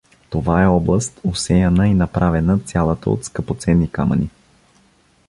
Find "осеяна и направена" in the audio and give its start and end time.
1.23-2.59